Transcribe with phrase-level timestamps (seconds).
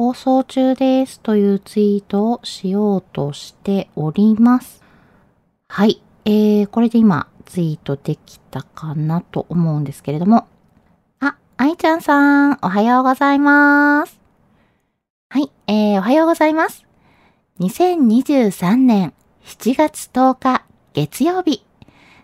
[0.00, 4.82] 放送中ですというツイートをしようとしております。
[5.68, 6.00] はい。
[6.24, 10.48] えー、これで今ツイートできたかなと思うんですけれども。
[11.18, 14.18] あ、愛ちゃんさん、おはようございます。
[15.28, 15.52] はい。
[15.66, 16.86] えー、おはようございます。
[17.58, 19.12] 2023年
[19.44, 21.69] 7月10日月曜日。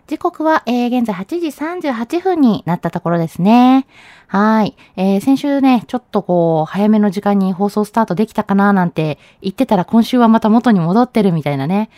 [0.07, 1.47] 時刻は、えー、現在8時
[1.89, 3.85] 38分になったところですね。
[4.27, 4.77] はい。
[4.95, 11.89] えー、先週ね、ちょっとこう、早めの時間に放送スタートできたかななんて言ってたら今週はまた元に戻ってるみたいなね。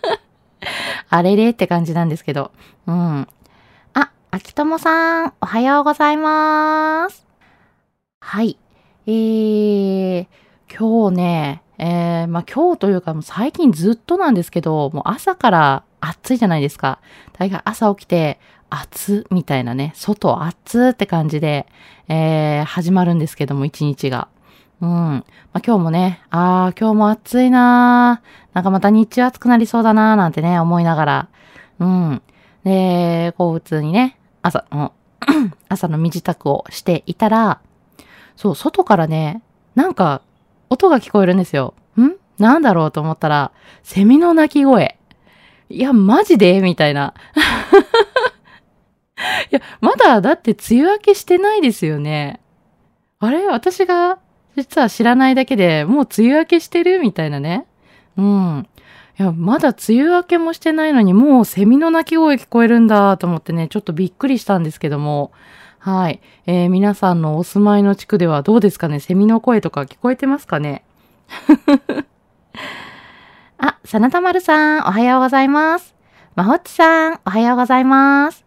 [1.08, 2.50] あれれって感じなんですけど。
[2.86, 3.26] うん。
[3.94, 7.26] あ、秋友さん、おはようございます。
[8.20, 8.58] はい。
[9.06, 10.26] えー、
[10.78, 17.00] 今日ね、えー、まあ今日というかもう最近ずっとなんですけど、もう朝から暑いじゃないですか。
[17.32, 18.38] 大概朝起きて、
[18.70, 21.66] 暑みたいなね、外暑って感じで、
[22.08, 24.28] えー、始まるんですけども、一日が。
[24.80, 24.88] うん。
[24.88, 28.54] まあ、今日もね、あー、今日も暑いなー。
[28.54, 31.28] なんかまた日中暑くなりそうだなーなんてね、思いながら。
[31.80, 32.22] うん。
[32.64, 34.92] で、こう普通にね、朝、の
[35.68, 37.60] 朝の身支度をしていたら、
[38.36, 39.42] そう、外からね、
[39.74, 40.22] なんか、
[40.70, 41.74] 音が聞こえるんですよ。
[41.98, 42.12] ん？
[42.38, 44.97] なんだろうと思ったら、セミの鳴き声。
[45.70, 46.60] いや、マジで？
[46.60, 47.14] みたいな。
[49.50, 52.40] いや、まだだって梅雨明けしてないですよね。
[53.18, 53.46] あれ？
[53.46, 54.18] 私が
[54.56, 57.00] 実は知らないだけでもう梅雨明けしてる？
[57.00, 57.66] みたいなね。
[58.16, 58.68] うん。
[59.18, 65.32] いや、まだ梅雨明けもしてないのにもうセミの鳴き声聞こえるんだと思ってね、ちょっとびっくりしたんですけども。
[65.80, 66.20] はい。
[66.46, 69.00] えー、皆さんのお住まいの地区ではどうですかね？
[69.00, 70.84] セミの声とか聞こえてますかね？
[73.58, 75.96] あ、さなたまるさん、おはようございます。
[76.36, 78.46] まほっちさん、おはようございます。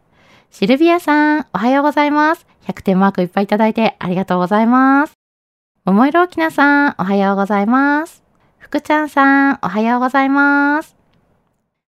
[0.52, 2.48] シルビアさん、おはようございます。
[2.66, 5.14] 100点マークいっぱいいただいてありがとうございます。
[5.84, 8.24] 桃色きなさん、おはようございます。
[8.58, 10.96] 福ちゃんさん、おはようございます。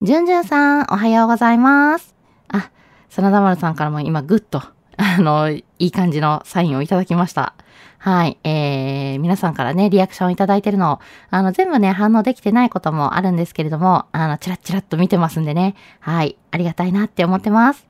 [0.02, 2.16] じゅんじゅんさん、おはようございます。
[2.48, 2.72] あ、
[3.10, 4.60] 真田丸さんからも今グッと、
[4.96, 7.54] あの、いい感じのサインをいただきました。
[7.98, 8.38] はい。
[8.44, 11.00] えー、皆さんからね、リアクションいただいてるの、
[11.30, 15.74] あの、全部ね、反応できてないこともあるんですけれども、あの、チラッチラッと見てますんでね。
[16.00, 16.36] はい。
[16.50, 17.86] ありがたいなって思ってます。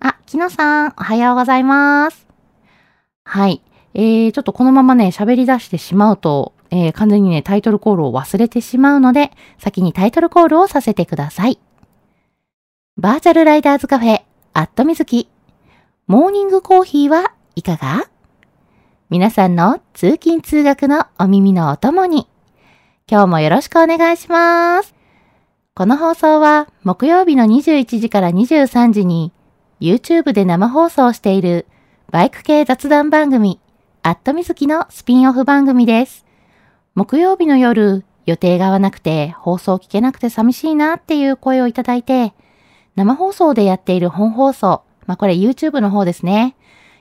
[0.00, 2.26] あ、きのさん、おはようございます。
[3.24, 3.62] はい。
[3.94, 11.58] えー、ちょっとこのままね、喋り出してしまうと、えー、完全にね、タイトルコールを忘れてしまうので、先にタイトルコールをさせてください。
[12.96, 14.22] バーチャルライダーズカフェ、
[14.54, 15.28] アットみずき。
[16.08, 18.08] モーニングコーヒーはいかが？
[19.10, 22.26] 皆さんの通勤通学のお耳のお供に、
[23.06, 24.94] 今日もよろしくお願いします。
[25.74, 29.34] この放送は木曜日の21時から23時に
[29.82, 31.66] YouTube で生放送している
[32.10, 33.60] バイク系雑談番組、
[34.02, 36.24] アットみずきのスピンオフ番組です。
[36.94, 42.32] 木曜日の夜、予定が合わなくて放送聞けなくて寂しいなっていう声をいただいて、
[42.96, 46.54] 生放送でやっている本放送、まあこれ YouTube の方ですね。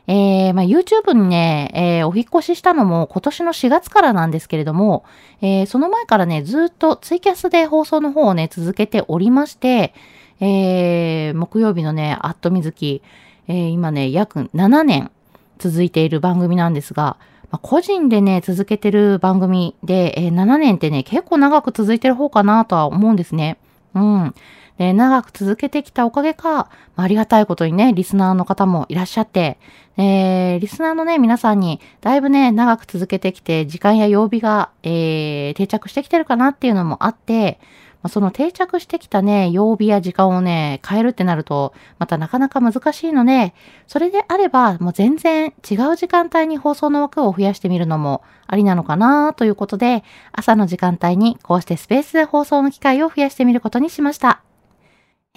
[0.07, 5.04] えー、まあ YouTube にね、えーお引越ししたのも今年の4月からなんですけれども、
[5.42, 9.94] えーその前からね、ずっとツイキャスで放送の方をね、続けておりまして、
[10.39, 13.04] えー木曜日のね、アットみずき、
[13.50, 15.12] え今ね、約7年
[15.59, 17.18] 続いている番組なんですが、
[17.51, 23.57] まあ、個人でね、続けてる番組で、えー、7年ってね、結構長く続いてる方かなとは思うんですね。
[23.94, 24.36] うん。
[24.78, 29.58] で、長く続けてきたおかげか、まあ、ありがたいことにね、リスナーの方もいらっしゃって、
[29.98, 37.60] えー、リスナーのね、皆さんに、だいぶね、長く続けてきて、時間や曜日が、えー、定着してきてるかなっていうのもあって、
[38.04, 43.56] まあ、その定着してきたね、曜日や時間をね、変えるってなると、またなかなか難しいので、
[43.88, 54.44] それであれば、もう全然違う時間帯に放送の枠を増やしてみるのもありなのかなということで、朝の時間帯にこうしてスペースで放送の機会を増やしてみることにしました。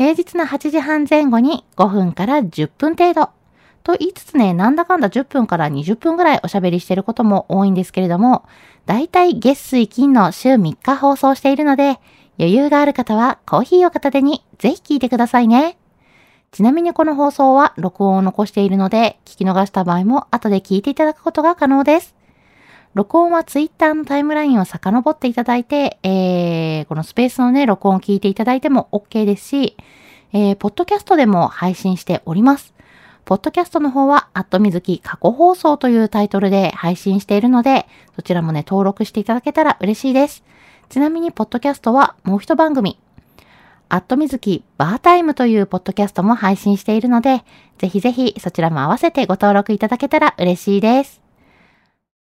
[0.00, 3.28] 平日の8時半前後に5分から10分程度。
[3.82, 8.46] と言いつつね、なんだかんだ10分から20分ぐらいおしゃべりしてることも多いんですけれども、
[8.86, 12.00] だいたい月水金の週3日放送しているので、
[12.38, 15.76] 余裕がある方はコーヒーを片手にぜひ聞いてくださいね。
[16.50, 22.14] ちなみにこの放送は録音を残しているので、聞き逃した場合も後で聞いていただくことが可能です。
[22.94, 29.76] 録音はツイッターのタイムラインを遡っていただいて、えー、このスペースのね、録音を聞いていただいても OK ですし、
[30.32, 32.74] えー、ポッドキャストでも配信しております。
[33.24, 40.42] ポッドキャストの方は、アットみずき過去放送というタイトルで配信しているので、そちらもね、登録していただけたら嬉しいです。
[40.88, 42.98] ちなみに、ポッドキャストはもう一番組、
[43.88, 47.44] アットみずきバータイムというポッドキャストも配信しているので、
[47.78, 51.19] ぜひぜひそちらも合わせてご登録いただけたら嬉しいです。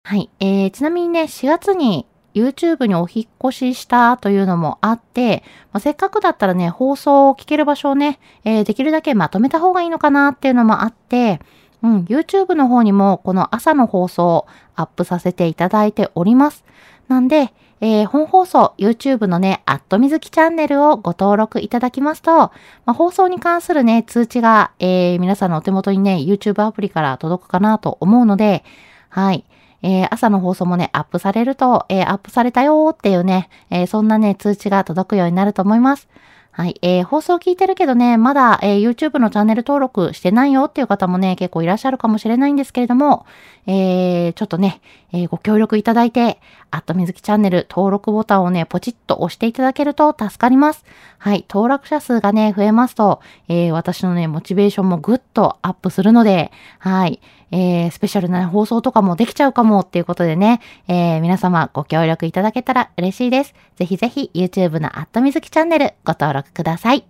[0.07, 0.29] はい。
[0.39, 2.05] えー、ちなみにね、4月に
[2.35, 5.43] YouTube にお引越ししたというのもあって、
[5.73, 11.41] まあ、せっかくだったらね、放送を聞ける場所をね、えー、できるだけまとめた方がいいのかなっていうのもあって、
[11.81, 16.63] うん、YouTube の方にもこの朝の放送をアップさせていただいております。
[17.07, 22.51] なんで、えー、本放送、YouTube のね、アットみずきチャンネルをご登録いただきますと、ま
[22.85, 28.63] あ、放送に関するね、通知が、えー、皆さんのお手元にね、YouTube アプリから届くかなと思うので、
[29.09, 29.45] はい。
[29.87, 36.07] えー、朝の放送もね、アップされると、えー、アップされたよーっていうね、えー、そんなね、通知が届くようになると思います。
[36.49, 36.79] はい。
[36.81, 43.27] えー、放送聞いてるけどね、まだ、えー、YouTube のチャンネル登録してないよっていう方もね、結構いらっしゃるかもしれないんですけれども、
[43.67, 44.79] えー、ちょっとね、
[45.11, 46.39] えー、ご協力いただいて、
[46.71, 50.85] アットみずきチャンネル登録ボタンをね、ポチッと押していただけると助かります。
[51.19, 51.45] はい。
[51.49, 57.19] 登録者数がね、増えますと、えー、私のね、モチベーションもぐっとアップするので、はい。
[57.51, 63.53] えー、スペシャルな放送とかもできちゃうかもっていうことでね、えー、皆様ご協力いただけたら嬉しいです。
[63.75, 67.05] ぜひぜひ YouTube のアットみずきチャンネルご登録ください。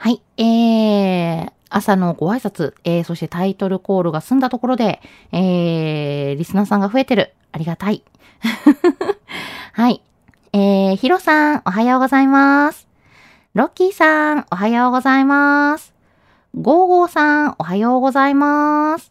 [0.00, 5.00] はい、えー、朝のご挨拶、えー、そしてタイトルコールが済んだところで、
[5.32, 7.34] えー、リスナーさんが増えてる。
[7.50, 8.04] ありがたい。
[9.72, 10.02] はい。
[10.52, 12.88] えー、ヒロさん、おはようございます。
[13.54, 15.97] ロッキーさん、おはようございます。
[16.54, 19.10] ゴーゴーさん、おはようございます。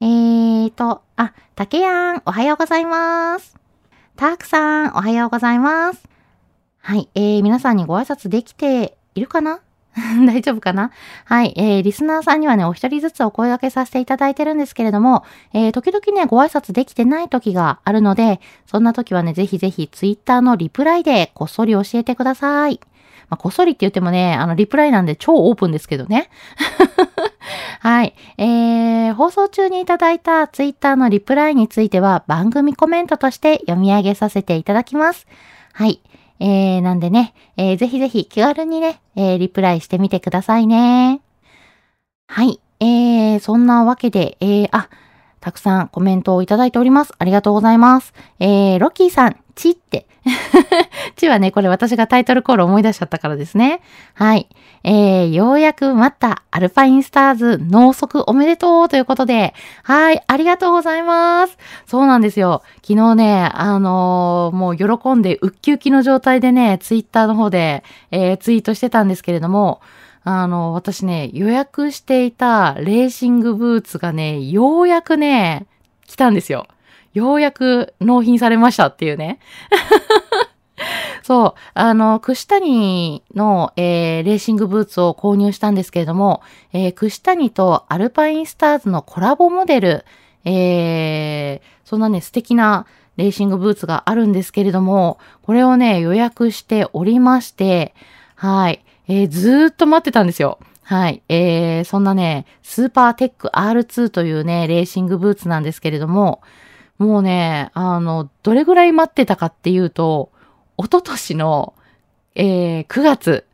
[0.00, 3.56] えーと、あ、たけやん、おはようございます。
[4.16, 6.08] たーくさん、おはようございます。
[6.78, 9.60] はい、えー、皆さんにご挨拶できているかな？
[10.26, 10.90] 大丈夫かな？
[11.24, 11.54] はい。
[11.56, 15.24] えー、リスナーさんにはね、お一人ずつお声掛けさせていただいてるんですけれども、
[15.54, 22.78] えー、時々ね、ご挨拶できてない時があるので、そんな時はね、ぜひぜひツイッターのリプライでこっそり教えてください。
[23.32, 26.28] まあ、こっそりって言ってもね、あの、リプライなんで超オープンですけどね。
[27.80, 28.14] はい。
[28.36, 35.26] えー、放送中にいただいたツイッターのリプライについては番組コメントとして読み上げさせていただきます。
[35.72, 36.02] はい。
[36.40, 41.22] えー、なんでね、えー、ぜひぜひ気軽にね、えー、リプライしてみてくださいね。
[42.26, 42.60] はい。
[42.80, 44.90] えー、そんなわけで、えー、あ、
[45.42, 47.12] たくさんコメントをいただいております。
[47.18, 48.14] ありがとうございます。
[48.38, 50.06] えー、ロッキーさん、ちって。
[51.16, 53.80] ちはね、これ私がタイトルコール思い出しちゃったからですね。
[54.14, 54.48] はい。
[54.84, 61.58] えー、ようやく待ったアルパインスターズ納速おめでとうということで、はい、ありがとうございます。
[61.86, 62.62] そうなんですよ。
[62.76, 67.82] 昨日ね、あのー、もう喜んでウッキウキの状態でね、ツイッターの方で、
[68.12, 69.80] えー、ツイートしてたんですけれども、
[70.24, 75.66] あの、私ね、予約していたレーシングブーツがね、ようやくね、
[76.06, 76.66] 来たんですよ。
[77.14, 79.38] ようやく納品されましたっていうね。
[81.22, 90.04] そう、あの、串谷の、えー、レーシングブーツを購入したんですけれども、えー、串谷とアルパインスターズのコラボモデル、
[90.44, 92.86] えー、そんなね、素敵な
[93.16, 97.94] レーシングブーツがあるんですけれども、これをね、予約しておりまして、
[98.34, 100.58] はい、えー、ずっと待ってたんですよ。
[100.82, 101.22] はい。
[101.28, 106.42] えー、そんなね、スーパーテック R2 というね、レーシングブーツなんですけれども、
[106.98, 110.30] もうね、あの、どれぐらい待ってたかっていうと、
[110.76, 111.74] おととしの、
[112.34, 113.46] えー、9月。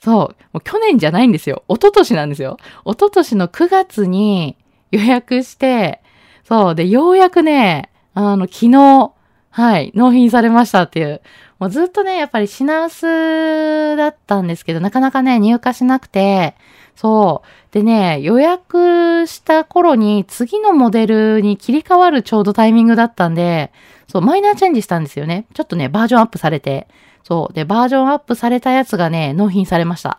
[0.00, 0.36] そう。
[0.52, 1.64] もう去年じゃないんですよ。
[1.68, 2.56] おととしなんですよ。
[2.84, 4.56] おととしの9月に
[4.90, 6.02] 予約して、
[6.44, 6.74] そう。
[6.74, 9.12] で、ようやくね、あの、昨日、
[9.50, 11.20] はい、納品されましたっていう。
[11.58, 16.54] もうずっとね、やっぱり品薄だったんですけど、なかなかね、入荷しなくて、
[16.94, 17.72] そう。
[17.72, 23.72] でね、予約した頃に次のモデルに切り替わるちょうどタイミングだったんで、
[24.08, 25.46] そう、マイナーチェンジしたんですよね。
[25.54, 26.88] ちょっとね、バージョンアップされて。
[27.24, 27.52] そう。
[27.54, 30.18] で、バージョンアップされたやつがね、納品されました。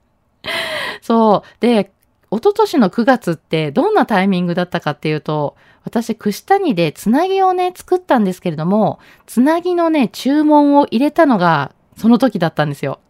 [1.02, 1.60] そう。
[1.60, 1.90] で、
[2.30, 13.00] 一昨年の9月ってどんなタイミングだったかっていうと、私、串谷でつなぎをね、作ったんですけれども、つなぎのね、注文を入れたのがその時だったんですよ。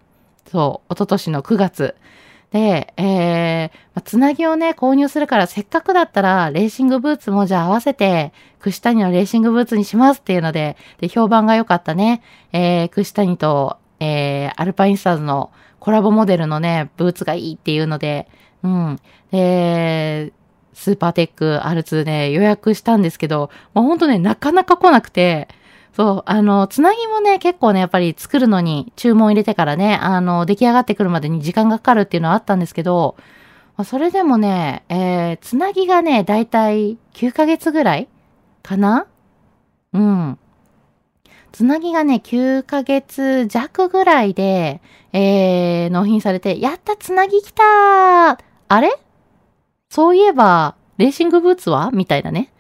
[0.51, 1.95] そう、一昨年の9月。
[2.51, 12.23] で、えー、つなぎをね、購入するからせっかくだったら、レーシングブーツもじゃあ合わせて、串谷のレーシングブーツにしますっていうので、で、評判が良かったね、
[12.53, 18.27] えー、串谷と、えー、アルパインスターズのコラボモデルのね、ブーツがいいっていうので、
[18.63, 18.99] うん。
[19.31, 20.33] で、
[20.75, 25.49] スーパーテック R2 ね、予約したんですけど、もうほんとね、なかなか来なくて、
[25.95, 33.17] そう、あの、つなぎもね、結構ね、やっぱり作るのに注文入れてからね、あの、出来上がってくるまでに時間がかかるっていうのはあったんですけど、
[33.85, 38.09] それでもね、えー、つなぎがね、だいたい9ヶ月ぐらい
[38.63, 39.07] かな？
[39.93, 40.39] うん。
[41.53, 44.81] つなぎがね、9ヶ月弱ぐらいで、
[45.13, 48.93] えー、納品されて、やったつなぎ来たーあれ？
[49.89, 51.91] そういえば、レーシングブーツは？
[51.93, 52.53] みたいなね。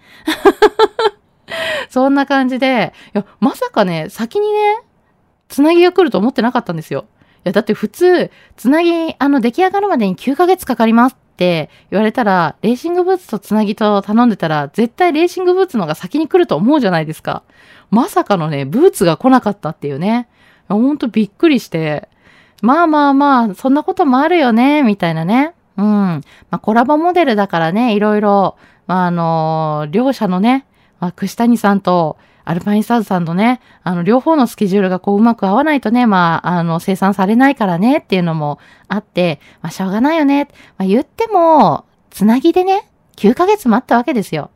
[1.88, 4.80] そんな感じで、いや、まさかね、先にね、
[5.46, 7.06] つなぎが来ると思ってなかったんですよ。
[7.36, 17.44] いや、だって普通、つなぎ、あの、出来上がるまでに9ヶ月かかりますって言われたら、レーシングブーツとつなぎと頼んでたら、絶対レーシングブーツの方が先に来ると思うじゃないですか。
[17.92, 20.28] まさかのね、ブーツが来なかったっていうね。
[20.68, 22.08] ほんとびっくりして、
[22.62, 25.54] まあまあまあ、そんなこともあるよね、みたいなね。
[25.76, 25.84] うん。
[25.84, 30.66] まあ、コラボモデルだからね、いろいろ、まあ、あのー、両者のね、
[30.98, 38.58] まあ、串谷さんと、アルパインスターズさんとね、あの、両方のスケジュールがこううまく合わないとね、まあ、あの、生産されないからねっていうのも
[38.88, 40.48] あって、まあ、しょうがないよね。
[40.76, 44.50] まあ、言っても、つなぎでね、9ヶ月待ったわけですよ。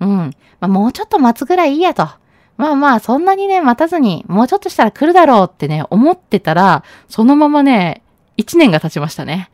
[0.00, 0.08] うん。
[0.08, 2.08] まあ、もうちょっと待つぐらいいいやと。
[2.56, 8.02] まあまあ、そんなにね、待たずに、もうちょっとしたら来るだろうってね、思ってたら、そのままね、
[8.36, 9.50] 1年が経ちましたね。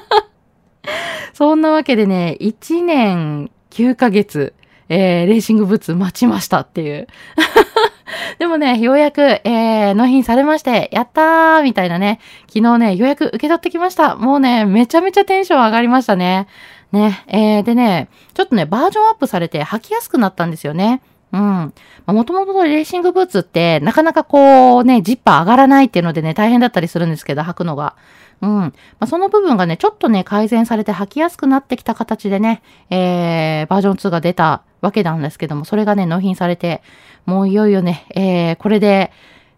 [1.32, 4.54] そんなわけでね、1年9ヶ月、
[4.88, 7.06] えー、レーシングブーツ待ちましたっていう。
[8.38, 14.16] でもね、ようやく、えー、納品されまして、やったーみたいなね、昨日ね、ようやく受け取ってきました。
[14.16, 16.46] もうね、めちゃめちゃテンション上がりましたね。
[16.92, 21.00] ね、えー、でね、ちょっとね、バージョンアップされて履きやすくなったんですよね。
[21.32, 21.72] うん。
[22.06, 27.96] もともとのレーシングブーツって、なかなかこうね、ジッパー上がらないっていうのでね、大変だったりするんですけど、履くのが。
[28.42, 28.50] うん。
[28.50, 36.82] まあ、その部分がね、ちょっとね、改善されて履きやすくなってきた形でね、えー、バージョン2が出たわけなんですけども、それがね、納品されて、
[37.24, 39.12] もういよいよね、えー、これで、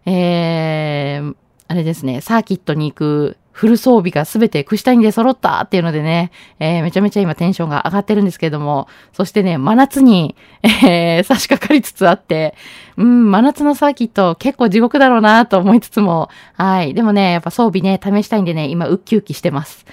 [0.05, 1.35] えー、
[1.67, 12.53] あれですね、サーキットに行くフル装備がすべて串谷で揃ったっていうのでね、えー、めちゃめちゃ今テンションが上がってるんですけれども、そしてね、真夏に、えー、差し掛かりつつあって、
[12.97, 16.93] うん、真夏のサーキット結構地獄だろうなと思いつつも、はい。
[16.93, 19.85] でもね、やっぱ装備ね、試したいんでね、今ウッキウキしてます。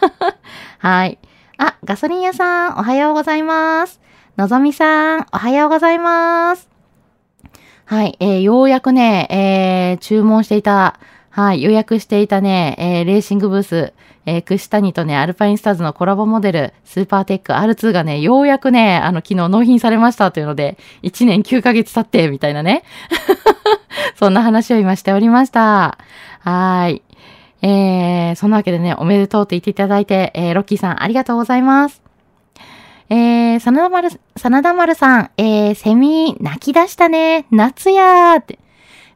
[0.76, 1.18] はい。
[1.56, 4.02] あ、ガソリン屋さん、おはようございます。
[4.36, 6.68] のぞみさん、おはようございます。
[7.86, 11.00] はい、えー、ようやくね、えー、注文していた、
[11.38, 13.92] はい、予約していたね、えー、レーシングブース、
[14.26, 22.82] えー、串谷とね、アルパインスターズのコラボモデル、スーパーテック R2 がね、ようやくね、あの、昨日納品されましたというので、1年9ヶ月経って、みたいなね。
[24.18, 25.98] そんな話を今しておりました。
[26.40, 27.02] はい。
[27.62, 32.02] えー、そんなわけでね、おめでとうと言っていただいて、えー、ロッキーさんありがとうございます。
[33.10, 38.58] えー、真田丸、真田丸さん、えー、セミ泣き出したね、夏やーって。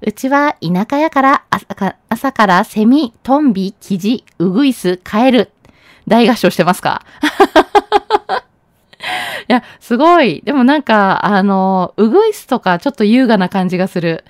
[0.04, 5.50] うちは田舎やから朝か朝からセミ、トンビ、キジ、ウグイス、カエル。
[6.08, 7.04] 大合唱してますか？
[9.48, 10.40] いや、すごい。
[10.44, 14.24] でもなんか、あの、ウグイスとかちょっと優雅な感じがする。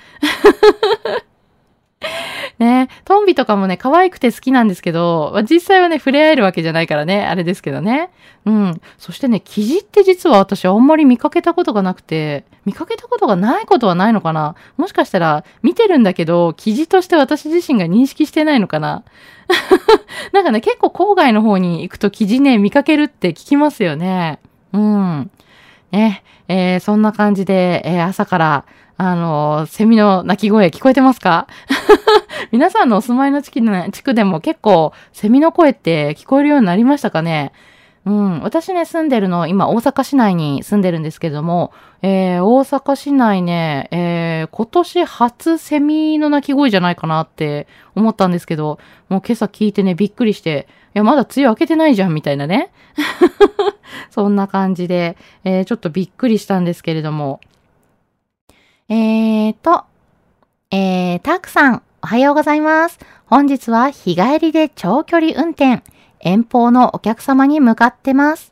[2.63, 8.11] ね、トンビとかもね、可愛くて好きなんですけど、実際はね、触れ合えるわけじゃないからね、あれですけどね。
[8.45, 8.81] うん。
[8.99, 19.03] そしてね、キジって実は私あんまり見かけたことがなくて、見かけたことがないことはないのかなもしかしたら、見てるんだけど、キジとして私自身が認識してないのかな
[20.33, 24.39] なんかね、結構郊外の方に行くとキジね、見かけるって聞きますよね。
[24.73, 25.31] うん。
[25.93, 28.65] ね、えー、そんな感じで、えー、朝から、
[28.97, 31.47] あの、セミの鳴き声聞こえてますか？
[32.51, 33.51] 皆さんのお住まいの地
[34.03, 37.53] 区でも結構セミの声って聞こえるようになりましたかね？
[38.05, 41.73] うん、私ね、住んでるの、今、大阪市内に住んでるんですけども、
[42.03, 52.73] えー、大阪市内ね、えー、今年初セミの鳴き声じゃないかなって思ったんですけど、もう今朝聞いてね、びっくりして、いや、まだ梅雨明けてないじゃん、みたいなね。
[54.11, 57.41] そんな感じで、えー、ちょっとびっくりしたんですけれども。
[58.89, 59.85] えーと、
[60.73, 62.99] えー、たくさん、おはようございます。
[63.27, 65.83] 本日は日帰りで長距離運転。
[66.21, 68.52] 遠方のお客様に向かってます。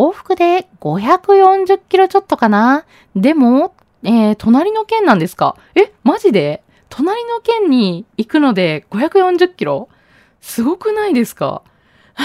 [0.00, 2.86] 往復で540キロちょっとかな？
[3.14, 5.56] でも、えー、隣の県なんですか？
[5.74, 6.62] え、マジで？
[6.88, 9.90] 隣の県に行くので540キロ？
[10.40, 11.62] すごくないですか？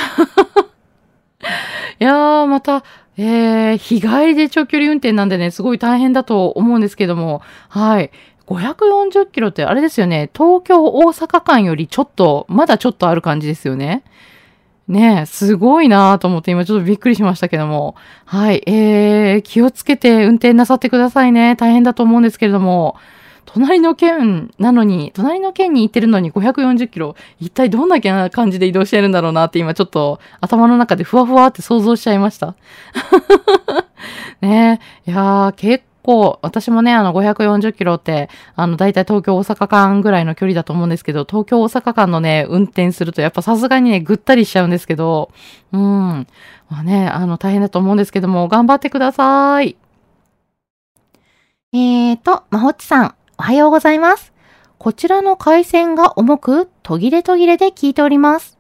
[2.00, 2.86] いやー、また、
[3.18, 8.12] えー、日帰りで長距離運転なんでね、すごい大変だと思うんですけども、はい。
[8.48, 14.04] 540キロってあれですよね、東京大阪間よりちょっと、まだちょっとある感じですよね。
[14.88, 17.96] ねえ、すごいなと思って今ちょっとびっくりしましたけども。
[18.26, 21.56] はい、えー、気をつけて運転なさってくださいね。
[21.56, 22.96] 大変だと思うんですけれども。
[23.46, 32.56] 隣の県なのに、隣の県に行ってるのに540キロ、一体どんな感じで移動してるんだろうなって今ちょっと頭の中でふわふわって想像しちゃいました。
[34.42, 45.32] ねえ、いやー、結構、私もね、あの、540キロって、あの、だいたい東京大阪間ぐらいの距離だと思うんですけど、東京大阪間のね、運転すると、やっぱさすがにね、ぐったりしちゃうんですけど、
[45.74, 45.82] うん。
[46.70, 49.76] まあね、あの、大変だと思うんですけども、頑張ってください。
[51.74, 54.32] えーと、まほっちさん、おはようございます。
[54.78, 58.55] こちらの回線が重く、途切れ途切れで聞いております。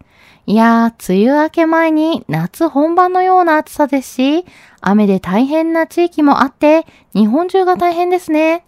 [0.48, 4.46] いやー、梅雨明け前に夏本番のような暑さですし、
[4.80, 6.86] 雨で大変な地域もあって、
[7.16, 8.64] 日本中が大変ですね。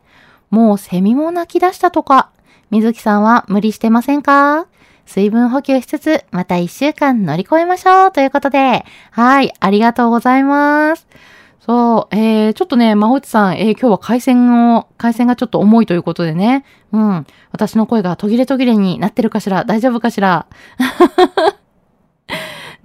[0.50, 2.32] もうセミも泣き出したとか。
[2.72, 4.66] 水木さんは無理してませんか？
[5.06, 11.08] 水分補給しつつ、また一週間乗り越えましょうということで、はい、ありがとうございます。
[11.60, 19.64] そう、えー、ちょっとね、まほちさん、えー、今日は回線を、回線がちょっと重いということでね、うん、私の声が途切れ途切れになってるかしら？
[19.64, 20.48] 大丈夫かしら？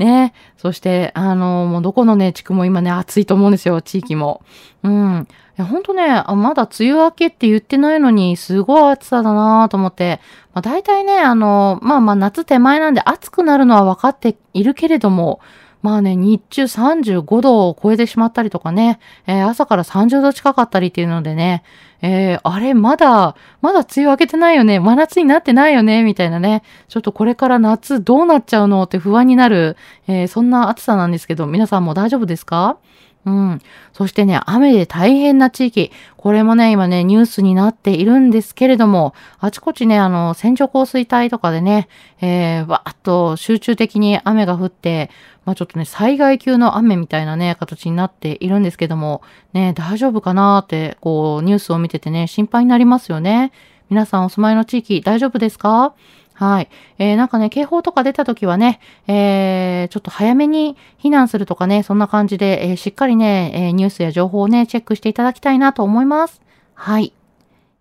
[0.02, 0.34] ね。
[0.56, 4.42] そして、あの、もうどこのね、地区も今ね、暑いと思うんですよ、地域も。
[4.82, 5.26] うん。
[5.30, 10.20] いや、ほんとね、まだ梅雨明けって言ってないのに、すごい暑さだなと思って。
[10.54, 15.40] まあ、大体ね、あの、まあまあ夏手前なんで暑くなるのは分かっているけれども、
[15.82, 21.64] まあね、日中35度を超えてしまったりとかね、えー、朝から30度近かったりっていうのでね、
[22.02, 29.76] えー、あれ、まだ、まだ梅雨明けてないよね、真夏になってないよね、みたいなね、ちょっとこれから夏どうなっちゃうのって不安になる、
[30.08, 32.76] えー、そんな暑さなんですけど、皆さんも大丈夫ですか？
[33.24, 33.60] うん。
[33.92, 35.92] そしてね、雨で大変な地域。
[36.16, 41.86] これもね、今ね、ニュースになっているんですけれども、あちこちね、あの、線状降水帯とかでね、
[42.20, 45.08] えー、わーっと集中的に雨が降って、
[45.44, 53.52] まあちょっとね、災害級の雨みたいなね、形になっているんですけども、ね、大丈夫かなって、こう、ニュースを見ててね、心配になりますよね。
[53.90, 55.94] 皆さんお住まいの地域大丈夫ですか？
[56.34, 56.68] はい。
[56.98, 66.40] えー、なんかね、警報とか出た時はね、えー、ちょっと早めに避難するとかね、そんな感じで、えー、しっかりね、えー、ニュースや情報をね、チェックしていただきたいなと思います。
[66.74, 67.12] はい。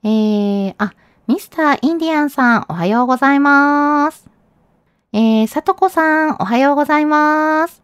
[0.04, 0.94] えー、あ、
[1.28, 4.31] ミスターインディアンさん、おはようございます。
[5.14, 7.84] えー、さとこさん、おはようございます。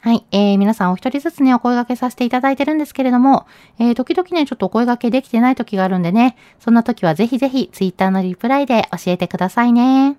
[0.00, 0.26] はい。
[0.32, 3.46] えー、皆さんお一人ずつね、お声掛けさせていただいてるんですけれども、
[3.78, 10.18] えー、時々ね、ちょっとお声掛けできてない時があるんでね、そんな時はぜひぜひ、ツイッターのリプライで教えてくださいね。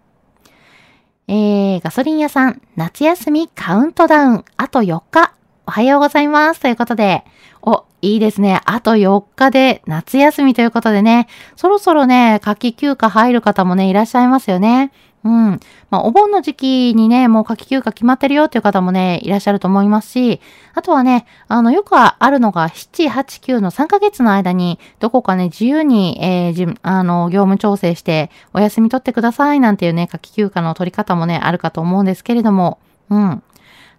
[1.28, 5.36] えー、ガソリン屋さん、夏休みカウントダウン、あと4日、
[5.68, 6.62] おはようございます。
[6.62, 7.24] ということで、
[7.62, 8.60] お、いいですね。
[8.66, 14.92] あと4日で夏休みということでね、そろそろね、夏季休暇入る方もね、いらっしゃいますよね。
[15.24, 15.60] うん。
[15.90, 20.40] まあ、お盆の時期にね、もう夏季休暇決まってるよっていう方もね、いらっしゃると思いますし、
[20.74, 32.80] あとはね、あの、よくあるのが、7、8、9の3ヶ月の間に、どこかね、自由に、えー、じあの、業務調整して、お休み取ってくださいなんていうね、夏季休暇の取り方もね、あるかと思うんですけれども、
[33.10, 33.44] うん。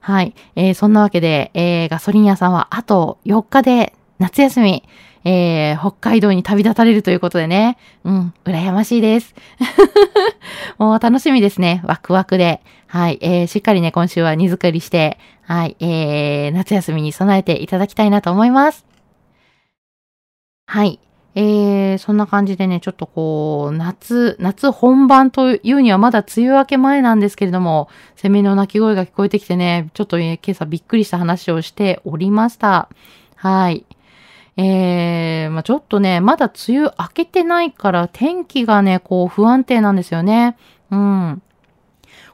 [0.00, 0.34] はい。
[0.56, 4.84] えー、そんなわけで、えー、ガソリン屋さんはあと4日で夏休み。
[5.24, 7.76] えー、北海道に旅立たれるということでね。
[8.04, 9.34] うん、羨ましいです。
[10.78, 11.82] もう楽しみですね。
[11.84, 12.60] ワクワクで。
[12.86, 18.84] はい、えー、しっかりね、今週は荷造りして、はい、えー、夏休みに備えていただきたいなと思います。
[20.66, 20.98] はい。
[21.36, 32.88] えー、そんな感じでね、ちょっとこう、夏、夏本番というにはまだ梅雨明け前なんですけれども、セミの鳴き声が聞こえてきてね、ちょっと、今朝びっくりした話をしておりました。
[33.36, 33.86] はい。
[34.56, 40.56] えー、まあ、ちょっとね、まだ梅雨明けてないから天気がね、こう不安定なんですよね。
[40.90, 41.42] うん。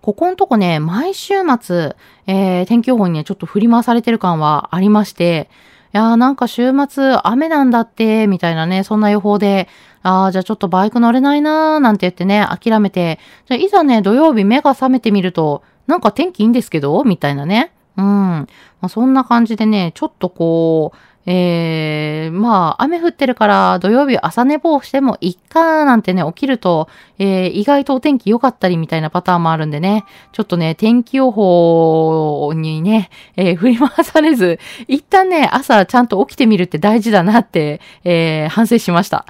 [0.03, 5.51] ここのとこね、毎週末、えー、天気予報にね、ちょっと振り回されてる感はありまして、
[5.93, 9.69] いやーなんか週末雨なんだって、みたいなね、そんな予報で、
[10.03, 17.73] ああ、じゃあちょっとバイク乗れないなーなんて言ってね、諦めて、じゃあいざね、土曜日目が覚めてみると、なんか天気いいんですけどみたいなね。
[17.97, 18.05] うん。
[18.05, 18.47] ま
[18.83, 20.97] あ、そんな感じでね、ちょっとこう、
[21.27, 39.27] えー、まあ、雨降ってるから土曜日朝寝坊してもいっかなんてね、起きると、えー、意外とお天気良かったりみたいなパターンもあるんでね、ちょっとね、天気予報にね、えー、振り回されず、一旦ね、朝ちゃんと起きてみるって大事だなって、えー、反省しました。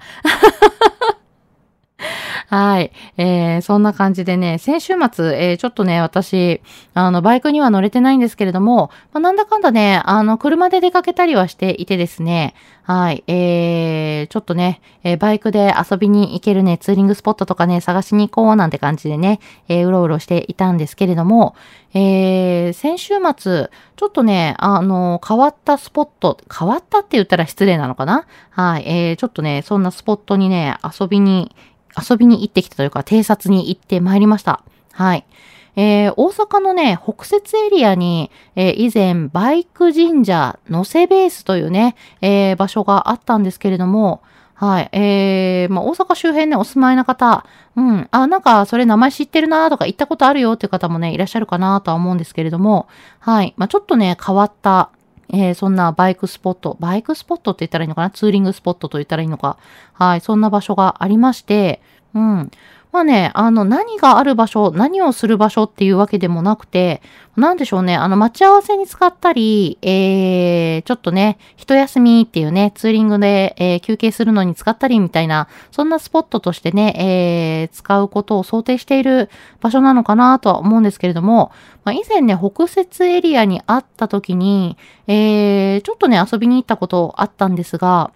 [2.48, 2.92] はい。
[3.16, 6.60] えー、そんな感じでね、先週末、えー、ちょっとね、私、
[6.94, 12.54] あの、バイクには乗れてないんですけれども、まあ、なんだかんだね、あの、車で出かけたりはしていてですね、
[12.84, 13.24] はい。
[13.26, 21.56] えー、ちょっとね、えー、バイクで遊びに行けるね、ツーリングスポットとかね、探しに行こうなんて感じでね、えー、うろうろしていたんですけれども、
[21.94, 28.26] えー、先週末、ちょっとね、あの、変わったスポット、変わったって言ったら失礼なのかな？
[28.50, 28.84] はい。
[28.86, 31.56] えー、ちょっとね、そんなスポットにね、遊びに
[31.96, 34.62] 遊びに行ってきたというか、偵察に行ってまいりました。
[34.92, 35.24] はい。
[35.76, 44.22] えー、大阪のね、北摂エリアに、えー、以前、バイク神社、のせベースというね、えー、場所があったんですけれども、
[44.54, 44.88] はい。
[44.92, 47.44] えー、まあ、大阪周辺ね、お住まいの方、
[47.76, 53.52] うん、あ、なんか、それ名前知ってるなとか、行ったことあるよっていう方もね、いらっしゃるかなとは思うんですけれども、はい。
[53.58, 54.88] まあ、ちょっとね、変わった、
[55.28, 58.10] えー、そんなバイクスポット、バイクスポットって言ったらいいのかな？
[58.10, 59.58] ツーリングスポットと言ったらいいのか？
[59.92, 61.80] はい、そんな場所がありまして、
[62.14, 62.50] うん。
[62.96, 67.02] まあね、あの、何がある場所、何をする場所っていうわけでもなくて、
[67.36, 79.28] なんでしょうね、あの、待ち合わせに使ったり、えー、ちょっとね、一休みっていうね、ツーリングで、えー、休憩するのに使ったりみたいな、そんなスポットとしてね、えー、使うことを想定している
[79.60, 81.52] 場所なのかなとは思うんですけれども、
[81.84, 88.10] まあ、以前ね、北節エリアにあった時に、えー、ちょっとね、遊びに行ったことあったんですが、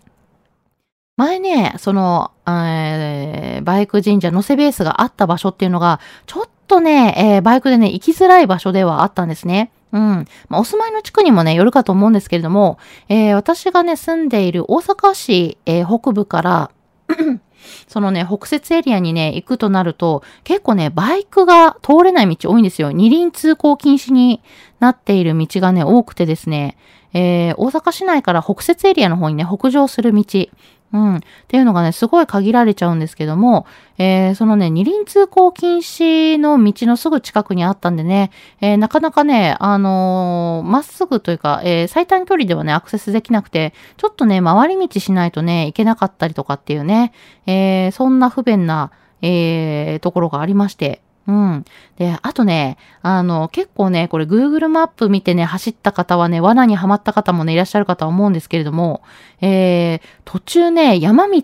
[1.21, 9.71] 前ね、その、えー、バイク神社のせベースがあった場所っていうのが、ちょっとね、えー、バイクでね、行きづらい場所ではあったんですね。
[9.93, 10.27] うん。
[10.49, 12.79] まあ、お住まいの地区にもね、よるかと思うんですけれども、
[13.11, 16.71] えー、私がね、住んでいる大阪市、えー、北部から
[17.87, 22.93] そのね、北節エリアにね、行くとなると、結構ね、バイクが通れない道多いんですよ。
[22.93, 24.41] 二輪通行禁止に
[24.79, 26.79] なっている道がね、多くてですね、
[27.13, 30.25] えー、大阪市内から北節エリアの方にね、北上する道、
[30.93, 31.17] うん。
[31.17, 33.67] っていうのがね、すごい限られちゃうんですけども、
[33.99, 47.13] えー、そのね、二輪通行禁止の道のすぐ近くにあったんでね、えー、なかなかね、あのー、まっすぐというか、え、最短距離ではね、アクセスできなくて、ちょっとね、回り道しないとね、行けなかったりとかっていうね、
[47.47, 48.91] え、そんな不便な、
[49.23, 51.65] え、ところがありまして、うん。
[51.97, 59.03] で、あとね、あの、結構ね、これ Google マップ見てね、走った方はね、罠にはまった方もね、いらっしゃるかとは思うんですけれども、
[59.41, 61.43] えー、途中ね、山道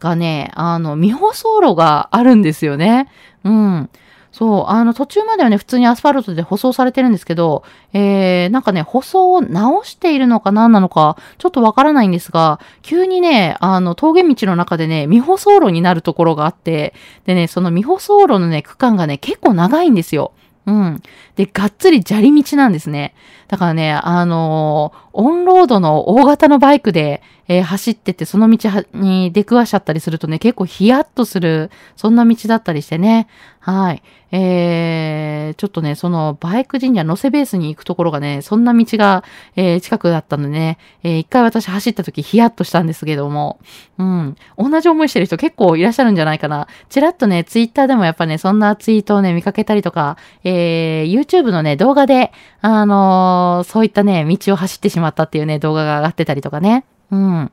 [0.00, 3.08] がね、あの、未舗装路があるんですよね。
[3.44, 3.90] うん。
[4.36, 16.92] そう、あの、途中まではね、普通にアスファルトで舗装されてるんですけど、えー、なんかね、舗装を直しているのか何なのか、ちょっとわからないんですが、急にね、あの、峠道の中でね、未舗装路になるところがあって、
[17.24, 20.32] でね、その未舗装路のね、区間がね、結構長いんですよ。
[20.66, 21.00] うん。
[21.36, 23.14] で、がっつり砂利道なんですね。
[23.48, 33.28] だからね、あのー、オンロードの大型のバイクで、えー、走ってて、その道に出くわしちゃったりするとね、結構ヒヤッとする、そんな道だったりしてね。
[33.60, 34.02] はい。
[34.30, 43.58] えー、ちょっとね、そのバイク神社乗せベースに行くところがね、そんな道が、えー、近くだったのでね、えー、一回私走った時ヒヤッとしたんですけども、
[43.98, 44.36] うん。
[44.58, 46.68] 同じ思いしてる人結構いらっしゃるんじゃないかな。
[46.90, 56.84] ちらっとね、ツイッターでもやっぱね、そんなツイートをね、見かけたりとか、えー、YouTube のね、動画で、あのー、そういったね、道を走ってしまったっていうね、動画が上がってたりとかね。
[57.10, 57.52] うん。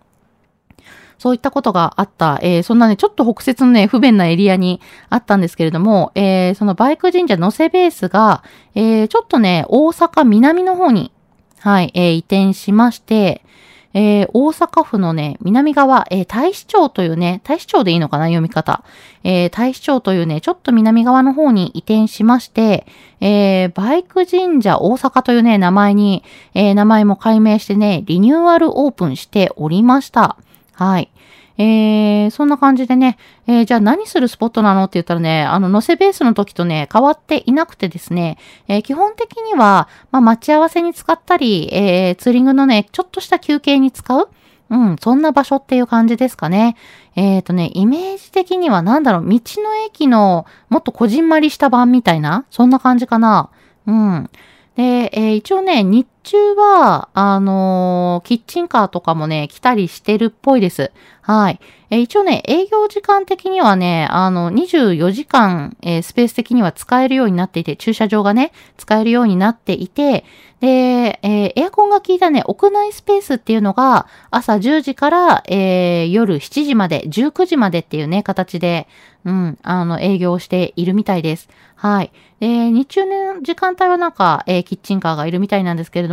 [1.17, 8.43] そういったことがあった、えー、そんなね、ちょっと北節のね、不便なエリアにあったんですけれども、えー、そのバイク神社のせベースが、
[8.75, 11.13] えー、ちょっとね、大阪南の方に、
[11.59, 13.42] はい、え、移転しまして、
[13.93, 18.83] えー、大阪府のね、南側、えー、大使町というね、大使町でいいのかな、読み方。
[19.23, 22.85] えー、大使町というね、ちょっと南側の方に移転しまして、
[23.21, 30.37] えー、バイク神社大阪というね、名前に、えー、名前も改名してね、リニューアルオープンしておりました。
[30.73, 31.09] はい。
[31.57, 38.37] えー、そんな感じでね、えー、じゃあ何するスポットなのって言ったらね、あの、乗せベースの時とね、変わっていなくてですね、
[38.67, 44.29] えー、基本的には、まあ、待ち合わせに使ったり、えー、ツーリングのね、ちょっとした休憩に使う
[44.69, 46.75] うん、そんな場所っていう感じですかね。
[47.15, 53.51] えっ、ー、とね、イメージ的にはなんだろう、道の駅のもっとこじんまりした版みたいな、そんな感じかな。
[53.85, 54.29] うん。
[54.75, 60.91] で、えー、一応ね、日中は、あのー、キッチンカーとかもね、来たりしてるっぽいです。
[61.21, 61.59] はい。
[61.89, 70.25] えー、一応ね、営業時間的にはね、あの、24時間、えスペース的には使えるようになっていて、駐車場がね、使えるようになっていて、
[70.59, 78.87] で、えエアコンが効いたね、屋内スペースっていうのが、朝10時から、え夜7時まで、19時までっていうね、形で、
[79.25, 81.49] うん、あの、営業しているみたいです。
[81.75, 82.11] はい。
[82.39, 86.12] で、日中の時間帯はなんか、え、キッチンカーがいるみたいなんですけれど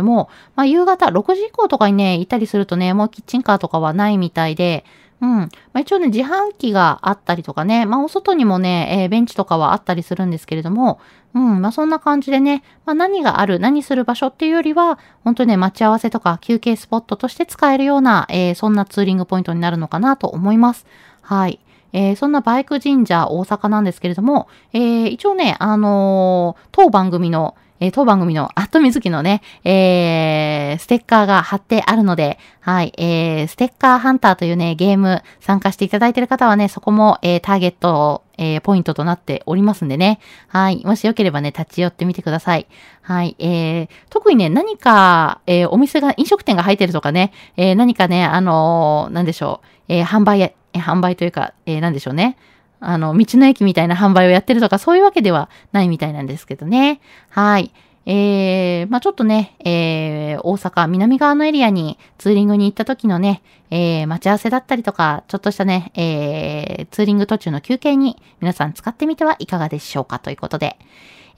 [0.55, 4.85] まあ、夕方6時以降とかにね、いたりするとね、もうキッチンカーとかはないみたいで、
[5.21, 5.29] うん。
[5.29, 10.99] まあ、一応ね、自販機があったりとかね、まあ、お外にもね、えー、ベンチとかはあったりするんですけれども、
[11.35, 11.61] うん。
[11.61, 20.87] まあ、そんな感じでね、まあ、何がある、何する場所っていうよりは、本当にね、待ち合わせとか休憩スポットとして使えるような、えー、そんなツーリングポイントになるのかなと思います。
[21.21, 21.59] はい。
[21.93, 40.19] えー、そんなバイク神社大阪なんですけれども、えー、一応ね、あのー、当番組の、えー、当番組のアットミズキのね、えー、ステッカーが貼ってあるので、はい、えー、ステッカーハンターというね、ゲーム参加していただいている方はね、そこも、えー、ターゲットを、えー、ポイントとなっておりますんでね。
[40.47, 40.85] はい。
[40.85, 42.67] もしよければね、立ち寄ってみてください。
[43.01, 43.35] はい。
[43.39, 52.37] えー、特にね、何か、えー、お店が、飲食店が入ってるとかね、え、何かね、あのー、なんでしょう、え、販売、販売というか、えー、なんでしょうね。
[52.81, 56.99] あの、道の駅みたいな販売をやってるとか、そういうわけではないみたいなんですけどね。
[57.29, 57.71] はい。
[58.05, 70.77] えー、まあちょっとね、えー、大阪南側のエリアにツーリングに行った時のね、えー、待ち合わせだったりとか、ちょっとしたね、えー、ツーリング途中の休憩に皆さん使ってみてはいかがでしょうかということで。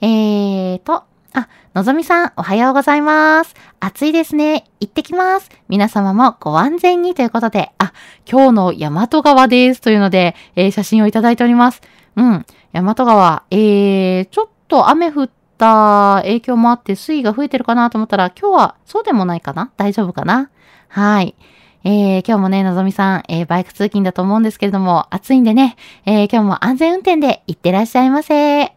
[0.00, 1.04] えーと、
[1.36, 3.56] あ、のぞみさん、おはようございます。
[3.80, 4.66] 暑いですね。
[4.78, 5.50] 行ってきます。
[5.68, 7.92] 皆様もご安全にということで、あ、
[8.24, 9.80] 今日の大和川です。
[9.80, 11.82] というので、えー、写真をいただいております。
[12.14, 12.46] うん。
[12.72, 19.72] 大和川、えー、ちょっと雨降った影響もあって水位が増えてるかなと思ったら、今日はそうでもないかな？
[19.76, 20.50] 大丈夫かな？
[20.86, 21.34] はい。
[21.82, 25.74] えー、今日もね、のぞみさん、えー、バイク通勤だと思うんですけれども、暑いんでね、
[26.06, 28.73] えー、今日も安全運転で行ってらっしゃいませ。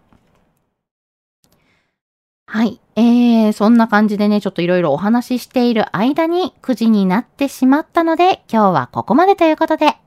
[2.49, 2.79] はい。
[2.95, 9.97] えー、そんな感じでね、ちょっといろいろお話ししている間に9時になってしまったので、今日はここまでということで、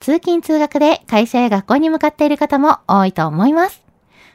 [0.00, 3.84] 通勤通学で会社や学校に向かっている方も多いと思います。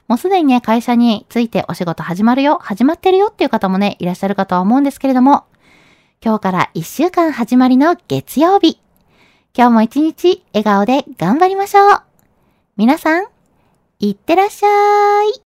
[0.08, 5.46] もうすでにね、会社についてお仕事始まるよ、始まってるよっていう方もね、いらっしゃるかとは思うんですけれども、
[6.24, 8.80] 今日から1週間始まりの月曜日。
[9.58, 12.02] 今日も一日笑顔で頑張りましょう。
[12.78, 13.26] 皆さん、
[14.00, 14.68] いってらっしゃ
[15.24, 15.47] い。